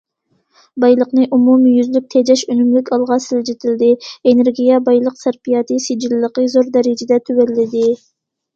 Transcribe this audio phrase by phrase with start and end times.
[0.83, 3.91] بايلىقنى ئومۇميۈزلۈك تېجەش ئۈنۈملۈك ئالغا سىلجىتىلدى،
[4.31, 7.89] ئېنېرگىيە- بايلىق سەرپىياتى سىجىللىقى زور دەرىجىدە تۆۋەنلىدى.